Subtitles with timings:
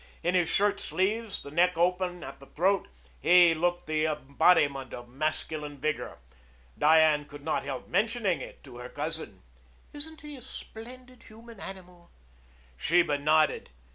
[0.23, 2.87] In his shirt sleeves, the neck open at the throat,
[3.19, 6.17] he looked the embodiment of masculine vigor.
[6.75, 9.43] Diane could not help mentioning it to her cousin.
[9.93, 12.09] "Isn't he a splendid human animal?"
[12.77, 13.69] Sheba nodded.